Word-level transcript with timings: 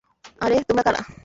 আরে 0.41 0.57
তোমরা 0.67 0.83
কারা? 0.87 1.01